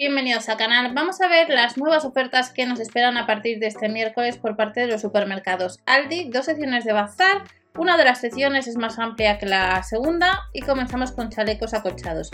[0.00, 0.94] Bienvenidos al canal.
[0.94, 4.54] Vamos a ver las nuevas ofertas que nos esperan a partir de este miércoles por
[4.54, 6.30] parte de los supermercados Aldi.
[6.30, 7.42] Dos secciones de bazar.
[7.76, 12.30] Una de las secciones es más amplia que la segunda y comenzamos con chalecos acolchados.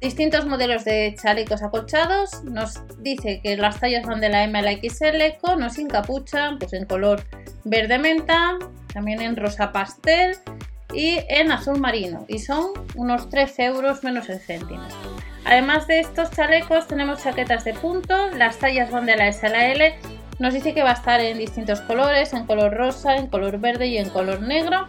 [0.00, 2.44] Distintos modelos de chalecos acolchados.
[2.44, 5.88] Nos dice que las tallas van de la M a la XL con o sin
[5.88, 7.26] capucha, pues en color
[7.64, 8.56] verde menta,
[8.90, 10.38] también en rosa pastel
[10.94, 12.24] y en azul marino.
[12.26, 14.88] Y son unos 13 euros menos el céntimo.
[15.44, 19.50] Además de estos chalecos tenemos chaquetas de punto, las tallas van de la S a
[19.50, 19.98] la L,
[20.38, 23.86] nos dice que va a estar en distintos colores, en color rosa, en color verde
[23.88, 24.86] y en color negro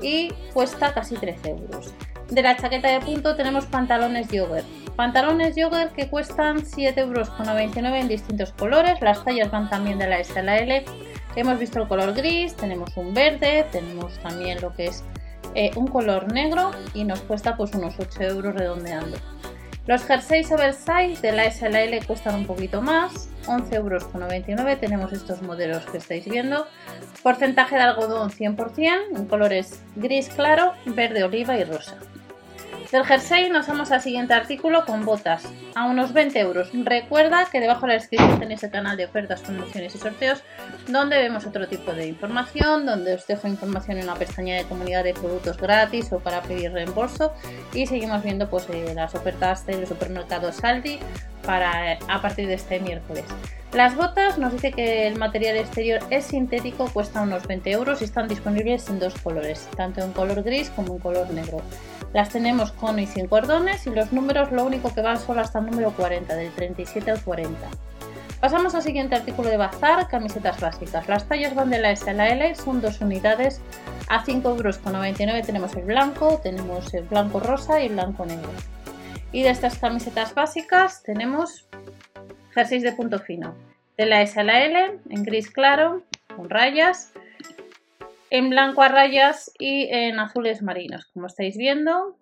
[0.00, 1.92] y cuesta casi 13 euros.
[2.30, 4.64] De la chaqueta de punto tenemos pantalones yogurt.
[4.96, 7.30] Pantalones yogurt que cuestan 7,99 euros
[7.78, 10.84] en distintos colores, las tallas van también de la S a la L.
[11.36, 15.04] Hemos visto el color gris, tenemos un verde, tenemos también lo que es
[15.54, 19.16] eh, un color negro y nos cuesta pues unos 8 euros redondeando.
[19.88, 24.80] Los jerseys oversize de la SLL cuestan un poquito más, 11,99 euros.
[24.80, 26.66] Tenemos estos modelos que estáis viendo.
[27.22, 31.96] Porcentaje de algodón 100%, en colores gris claro, verde oliva y rosa.
[32.90, 35.44] Del jersey nos vamos al siguiente artículo con botas
[35.74, 36.70] a unos 20 euros.
[36.72, 40.42] Recuerda que debajo de la descripción tenéis el canal de ofertas, promociones y sorteos
[40.86, 45.04] donde vemos otro tipo de información, donde os dejo información en la pestaña de comunidad
[45.04, 47.34] de productos gratis o para pedir reembolso
[47.74, 50.98] y seguimos viendo pues eh, las ofertas del supermercado Saldi
[51.44, 53.24] para a partir de este miércoles.
[53.74, 58.04] Las botas nos dice que el material exterior es sintético, cuesta unos 20 euros y
[58.04, 61.62] están disponibles en dos colores, tanto en color gris como en color negro.
[62.12, 65.58] Las tenemos con y sin cordones y los números lo único que van solo hasta
[65.58, 67.68] el número 40, del 37 al 40.
[68.40, 71.08] Pasamos al siguiente artículo de bazar, camisetas básicas.
[71.08, 73.60] Las tallas van de la S a la L, son dos unidades.
[74.08, 78.48] A 5,99 euros tenemos el blanco, tenemos el blanco rosa y el blanco negro.
[79.32, 81.66] Y de estas camisetas básicas tenemos
[82.54, 83.54] jerseys de punto fino.
[83.96, 86.02] De la S a la L, en gris claro,
[86.36, 87.12] con rayas
[88.30, 92.16] en blanco a rayas y en azules marinos, como estáis viendo,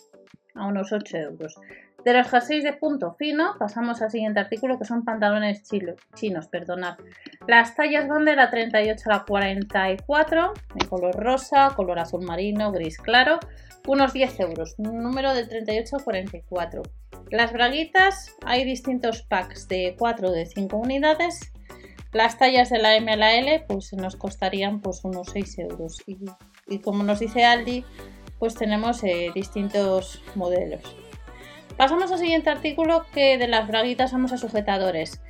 [0.55, 1.57] a unos 8 euros.
[2.05, 5.65] De los jerseys de punto fino, pasamos al siguiente artículo que son pantalones
[6.15, 6.47] chinos.
[6.47, 6.99] Perdonad.
[7.49, 12.71] Las tallas van de la 38 a la 44, en color rosa, color azul marino,
[12.71, 13.41] gris claro,
[13.89, 16.83] unos 10 euros, número de 38 a 44.
[17.33, 21.53] Las braguitas, hay distintos packs de 4 de 5 unidades
[22.17, 26.03] las tallas de la M a la L pues nos costarían pues unos 6 euros
[26.07, 27.85] y, como nos dice Aldi
[28.39, 30.83] pues tenemos eh, distintos modelos.
[31.77, 35.21] Pasamos al siguiente artículo que de las braguitas vamos a sujetadores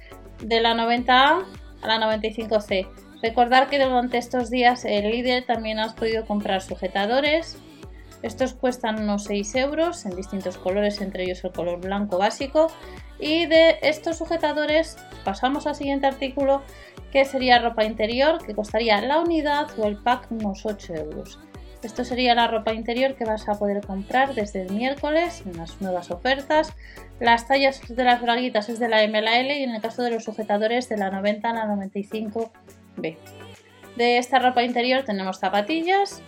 [0.43, 1.45] de la 90A
[1.83, 2.89] a la 95C.
[3.23, 7.59] Recordar que durante estos días el líder también has podido comprar sujetadores.
[8.23, 12.69] Estos cuestan unos 6 euros en distintos colores, entre ellos el color blanco básico
[13.19, 16.63] y de estos sujetadores pasamos al siguiente artículo
[17.13, 21.39] que sería ropa interior que costaría la unidad o el pack unos 8 euros.
[21.83, 25.81] Esto sería la ropa interior que vas a poder comprar desde el miércoles en las
[25.81, 26.73] nuevas ofertas.
[27.21, 30.25] Las tallas de las braguitas es de la M y en el caso de los
[30.25, 33.17] sujetadores de la 90 a la 95B.
[33.97, 36.23] De esta ropa interior tenemos zapatillas,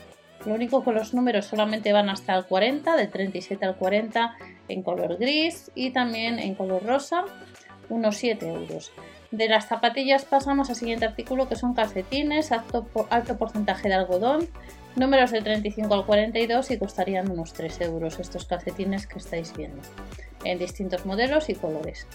[0.46, 4.36] lo único que los números solamente van hasta el 40, de 37 al 40
[4.68, 7.24] en color gris y también en color rosa,
[7.88, 8.92] unos 7 euros.
[9.30, 14.48] De las zapatillas pasamos al siguiente artículo que son calcetines, alto, alto porcentaje de algodón,
[14.96, 19.82] números del 35 al 42 y costarían unos 3 euros estos calcetines que estáis viendo,
[20.44, 22.06] en distintos modelos y colores.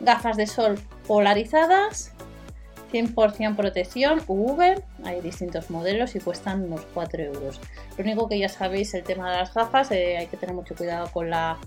[0.00, 2.12] Gafas de sol polarizadas,
[2.92, 7.60] 100% protección UV, hay distintos modelos y cuestan unos 4 euros.
[7.96, 10.74] Lo único que ya sabéis, el tema de las gafas, eh, hay que tener mucho
[10.74, 11.58] cuidado con la,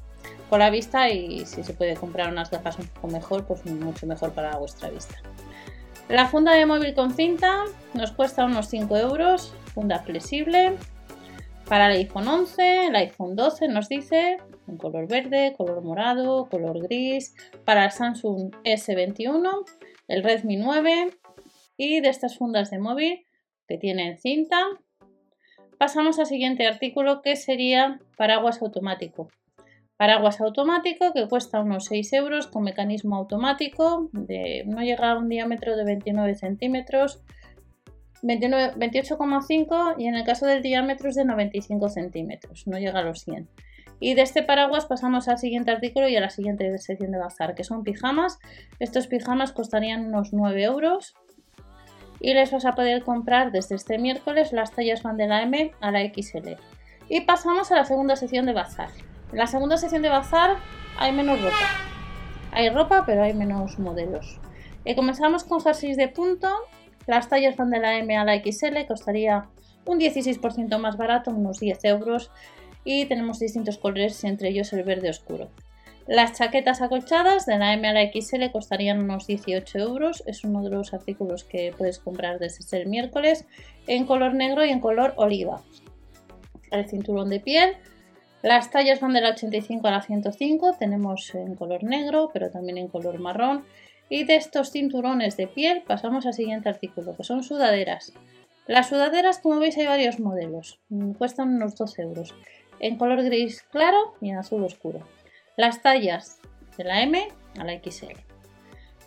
[0.49, 4.05] con la vista y si se puede comprar unas gafas un poco mejor, pues mucho
[4.05, 5.15] mejor para vuestra vista.
[6.09, 7.63] La funda de móvil con cinta
[7.93, 10.77] nos cuesta unos 5 euros, funda flexible.
[11.67, 16.81] Para el iPhone 11, el iPhone 12 nos dice en color verde, color morado, color
[16.83, 17.35] gris.
[17.65, 19.65] Para el Samsung S21
[20.07, 21.09] el Redmi 9
[21.77, 23.25] y de estas fundas de móvil
[23.67, 24.57] que tienen cinta.
[25.77, 29.29] Pasamos al siguiente artículo que sería paraguas automático.
[30.03, 35.29] Paraguas automático que cuesta unos 6 euros con mecanismo automático, de, no llega a un
[35.29, 37.21] diámetro de 29 centímetros,
[38.21, 43.21] 28,5 y en el caso del diámetro es de 95 centímetros, no llega a los
[43.21, 43.47] 100.
[44.01, 47.55] Y de este paraguas pasamos al siguiente artículo y a la siguiente sección de bazar,
[47.55, 48.39] que son pijamas.
[48.79, 51.15] Estos pijamas costarían unos 9 euros
[52.19, 55.71] y les vas a poder comprar desde este miércoles las tallas van de la M
[55.79, 56.57] a la XL.
[57.07, 58.89] Y pasamos a la segunda sección de bazar.
[59.33, 60.57] En la segunda sección de bazar
[60.95, 61.55] hay menos ropa.
[62.51, 64.39] Hay ropa, pero hay menos modelos.
[64.85, 66.49] Eh, comenzamos con jerseys de punto.
[67.07, 69.47] Las tallas van de la M a la XL, costaría
[69.85, 72.29] un 16% más barato, unos 10 euros.
[72.83, 75.49] Y tenemos distintos colores, entre ellos el verde oscuro.
[76.05, 80.21] Las chaquetas acolchadas de la M a la XL costarían unos 18 euros.
[80.27, 83.47] Es uno de los artículos que puedes comprar desde el miércoles
[83.87, 85.63] en color negro y en color oliva.
[86.69, 87.77] El cinturón de piel.
[88.43, 90.75] Las tallas van de la 85 a la 105.
[90.77, 93.65] Tenemos en color negro, pero también en color marrón.
[94.09, 98.13] Y de estos cinturones de piel pasamos al siguiente artículo, que son sudaderas.
[98.67, 100.79] Las sudaderas, como veis, hay varios modelos.
[101.17, 102.35] Cuestan unos 12 euros.
[102.79, 105.03] En color gris claro y en azul oscuro
[105.55, 106.39] las tallas
[106.77, 107.27] de la M
[107.59, 108.17] a la XL.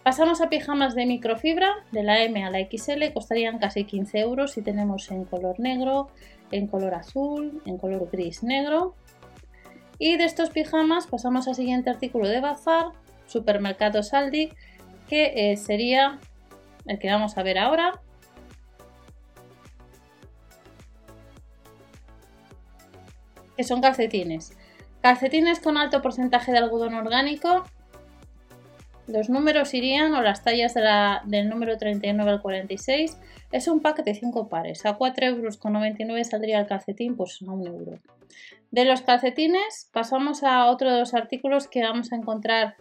[0.05, 4.53] Pasamos a pijamas de microfibra, de la M a la XL, costarían casi 15 euros
[4.53, 6.09] si tenemos en color negro,
[6.53, 8.95] en color azul, en color gris negro.
[9.99, 12.87] Y de estos pijamas pasamos al siguiente artículo de Bazar,
[13.27, 14.53] Supermercado Saldi,
[15.09, 16.19] que eh, sería
[16.87, 18.01] el que vamos a ver ahora.
[23.57, 24.53] Que son calcetines.
[25.01, 27.65] Calcetines con alto porcentaje de algodón orgánico.
[29.07, 33.19] Los números irían o las tallas del número 39 al 46.
[33.53, 34.85] Es un pack de 5 pares.
[34.85, 38.01] A 4,99 euros saldría el calcetín, pues a 1 euro.
[38.73, 42.75] De los calcetines pasamos a otros artículos que vamos a encontrar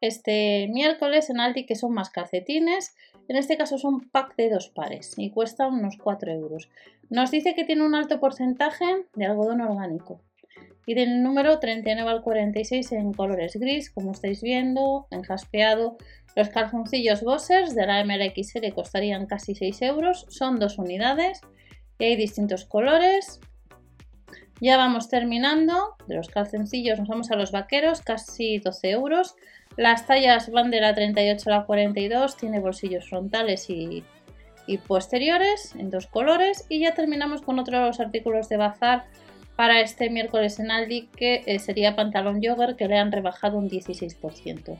[0.00, 2.96] este miércoles en Aldi que son más calcetines.
[3.28, 6.68] En este caso es un pack de dos pares y cuesta unos 4 euros.
[7.08, 10.20] Nos dice que tiene un alto porcentaje de algodón orgánico
[10.88, 15.98] y del número 39 al 46 en colores gris, como estáis viendo, en jaspeado.
[16.34, 21.42] Los calzoncillos Bossers de la MLXL costarían casi 6 euros, son dos unidades
[21.98, 23.38] y hay distintos colores.
[24.62, 29.34] Ya vamos terminando, de los calzoncillos nos vamos a los vaqueros, casi 12 euros.
[29.76, 34.04] Las tallas van de la 38 a la 42, tiene bolsillos frontales y,
[34.66, 36.64] y posteriores en dos colores.
[36.70, 39.04] Y ya terminamos con otros artículos de bazar
[39.58, 43.68] para este miércoles en Aldi, que eh, sería pantalón jogger que le han rebajado un
[43.68, 44.78] 16%.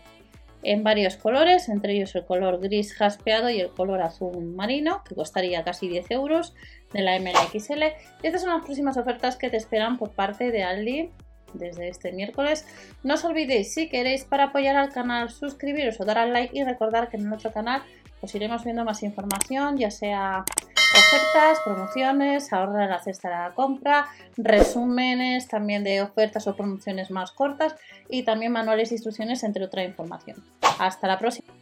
[0.62, 5.16] En varios colores, entre ellos el color gris jaspeado y el color azul marino, que
[5.16, 6.54] costaría casi 10 euros
[6.92, 7.82] de la MLXL.
[8.22, 11.10] Estas son las próximas ofertas que te esperan por parte de Aldi
[11.54, 12.64] desde este miércoles.
[13.02, 16.62] No os olvidéis, si queréis para apoyar al canal, suscribiros o dar al like y
[16.62, 17.82] recordar que en nuestro canal
[18.20, 20.44] os iremos viendo más información, ya sea
[20.92, 24.06] ofertas, promociones, ahorrar en la cesta de la compra,
[24.36, 27.74] resúmenes también de ofertas o promociones más cortas
[28.08, 30.42] y también manuales de instrucciones, entre otra información.
[30.78, 31.52] Hasta la próxima.